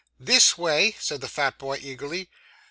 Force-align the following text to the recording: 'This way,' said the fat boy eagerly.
'This 0.19 0.57
way,' 0.57 0.95
said 0.99 1.21
the 1.21 1.27
fat 1.27 1.59
boy 1.59 1.77
eagerly. 1.79 2.27